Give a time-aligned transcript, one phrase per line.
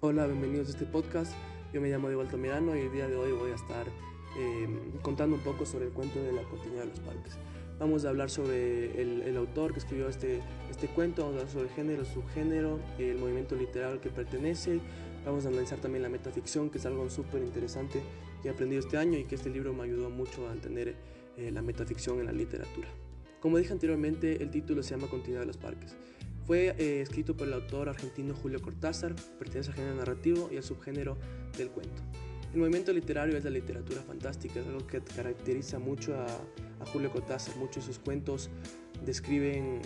[0.00, 1.32] Hola, bienvenidos a este podcast.
[1.72, 3.84] Yo me llamo Diego Altamirano y el día de hoy voy a estar
[4.38, 4.68] eh,
[5.02, 7.36] contando un poco sobre el cuento de la continuidad de los parques.
[7.80, 10.40] Vamos a hablar sobre el, autor que escribió este,
[10.70, 14.78] este cuento, vamos a hablar sobre el género, subgénero, el movimiento literal al que pertenece.
[15.26, 18.00] Vamos a analizar también la metaficción, que es algo súper interesante
[18.40, 20.94] que he aprendido este año y que este libro me ayudó mucho a entender
[21.36, 22.86] eh, la metaficción en la literatura.
[23.40, 25.96] Como dije anteriormente, el título se llama Continuidad de los parques.
[26.48, 30.62] Fue eh, escrito por el autor argentino Julio Cortázar, pertenece al género narrativo y al
[30.62, 31.18] subgénero
[31.58, 32.02] del cuento.
[32.54, 36.26] El movimiento literario es la literatura fantástica, es algo que caracteriza mucho a,
[36.86, 37.54] Julio Cortázar.
[37.56, 38.48] Muchos de sus cuentos
[39.04, 39.82] describen,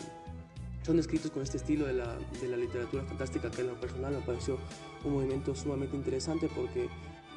[0.83, 2.17] son escritos con este estilo de la,
[2.56, 4.56] literatura fantástica que en lo personal me pareció
[5.05, 6.89] un movimiento sumamente interesante porque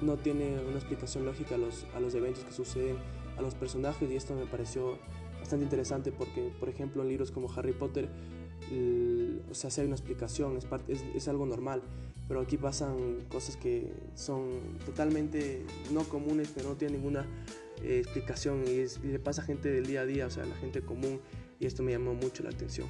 [0.04, 2.98] no tiene una explicación lógica a los, a los eventos que suceden
[3.40, 5.00] a los personajes y esto me pareció
[5.40, 8.08] bastante interesante porque, por ejemplo, en libros como Harry Potter
[9.50, 11.82] o sea, si hay una explicación, es, parte, es, algo normal,
[12.28, 17.26] pero aquí pasan cosas que son totalmente no comunes, pero no tienen ninguna
[17.84, 20.82] eh, explicación y, le pasa a gente del día a día, o sea, la gente
[20.82, 21.20] común,
[21.60, 22.88] y esto me llamó mucho la atención.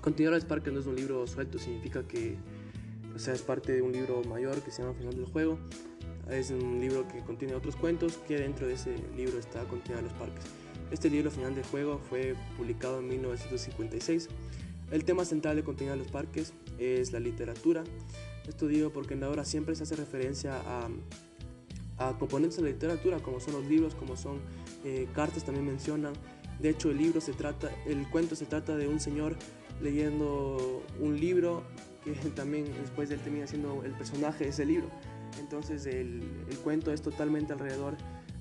[0.00, 2.36] Continuar al Parque no es un libro suelto, significa que,
[3.14, 5.58] o sea, es parte de un libro mayor que se llama Final del Juego.
[6.30, 10.12] Es un libro que contiene otros cuentos que dentro de ese libro está Continuar los
[10.14, 10.44] Parques.
[10.90, 14.28] Este libro, Final del Juego, fue publicado en 1956
[14.90, 17.84] el tema central de Continuidad de los Parques es la literatura.
[18.46, 20.88] Esto digo porque en la obra siempre se hace referencia a,
[22.18, 24.40] componentes de la literatura, como son los libros, como son
[24.84, 26.12] eh, cartas, también mencionan.
[26.60, 29.36] De hecho, el libro se trata, el cuento se trata de un señor
[29.80, 31.64] leyendo un libro
[32.04, 34.88] que también después él termina siendo el personaje de ese libro.
[35.38, 36.22] Entonces el,
[36.62, 37.96] cuento es totalmente alrededor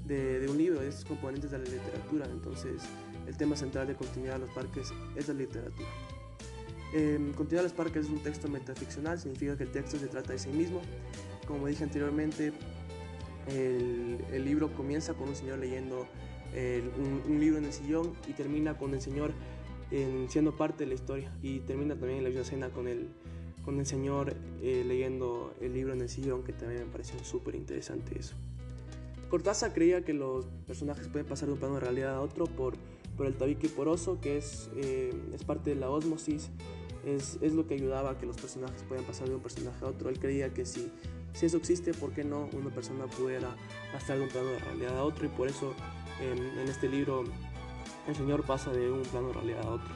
[0.05, 2.27] de, de, un libro, de esos componentes de la literatura.
[2.29, 2.83] Entonces
[3.27, 5.87] el tema central de continuidad de los parques es la literatura.
[6.93, 10.39] Eh, Continuar los parques es un texto metaficcional, significa que el texto se trata de
[10.39, 10.81] sí mismo.
[11.47, 12.53] Como dije anteriormente,
[13.47, 16.07] el, libro comienza con un señor leyendo
[17.27, 19.33] un, libro en el sillón y termina con el señor
[20.27, 23.09] siendo parte de la historia y termina también en la misma escena con el,
[23.63, 27.55] con el señor eh, leyendo el libro en el sillón, que también me pareció súper
[27.55, 28.35] interesante eso.
[29.29, 32.75] Cortázar creía que los personajes pueden pasar de un plano de realidad a otro por,
[33.17, 36.51] por el tabique poroso, que es, eh, es parte de la osmosis
[37.05, 39.87] es, es, lo que ayudaba a que los personajes puedan pasar de un personaje a
[39.87, 40.09] otro.
[40.09, 40.91] Él creía que si,
[41.33, 43.55] si eso existe, ¿por qué no una persona pudiera
[43.91, 45.25] pasar de un plano de realidad a otro?
[45.25, 45.73] Y por eso
[46.21, 47.23] en, este libro
[48.07, 49.93] el Señor pasa de un plano de realidad a otro.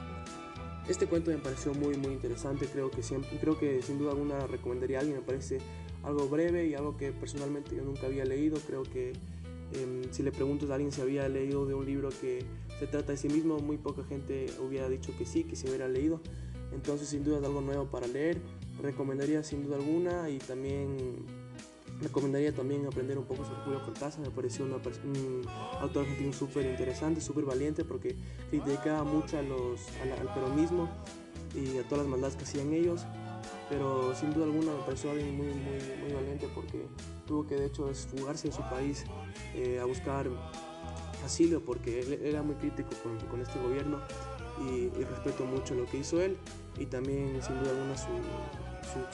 [0.88, 4.48] Este cuento me pareció muy muy interesante, creo que, siempre, creo que sin duda alguna
[4.48, 5.60] recomendaría a alguien, me parece
[6.04, 9.12] algo breve y algo que personalmente yo nunca había leído, creo que
[9.74, 12.46] em, si le preguntas a alguien si había leído de un libro que
[12.80, 15.90] se trata de sí mismo, muy poca gente hubiera dicho que sí, que se hubiera
[15.90, 16.22] leído.
[16.72, 18.38] Entonces sin duda es algo nuevo para leer.
[18.82, 21.26] Recomendaría sin duda alguna y también
[22.02, 24.22] recomendaría también aprender un poco sobre Julio Cortázar.
[24.22, 24.74] Me pareció un
[25.82, 28.16] autor argentino súper interesante, súper valiente porque
[28.50, 30.90] criticaba mucho a los, al peronismo
[31.56, 33.06] y a todas las maldades que hacían ellos.
[33.70, 36.86] Pero sin duda alguna me pareció alguien muy, muy, valiente porque
[37.26, 39.04] tuvo que de hecho fugarse de su país
[39.56, 40.28] eh, a buscar
[41.26, 42.90] asilo porque él era muy crítico
[43.30, 44.00] con este gobierno
[44.62, 46.38] y, respeto mucho lo que hizo él
[46.80, 48.08] y también sin duda alguna su,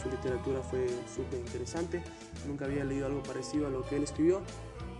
[0.01, 2.03] su, literatura fue súper interesante.
[2.47, 4.41] Nunca había leído algo parecido a lo que él escribió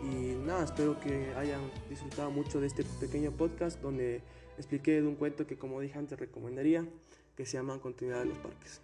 [0.03, 4.21] y nada, espero que hayan disfrutado mucho de este pequeño podcast donde
[4.57, 6.85] expliqué de un cuento que como dije antes recomendaría
[7.35, 8.81] que se llama Continuidad de los Parques.